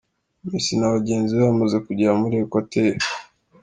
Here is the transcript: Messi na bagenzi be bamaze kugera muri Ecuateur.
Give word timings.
Messi 0.49 0.73
na 0.77 0.93
bagenzi 0.95 1.31
be 1.35 1.43
bamaze 1.49 1.77
kugera 1.85 2.11
muri 2.21 2.35
Ecuateur. 2.43 2.95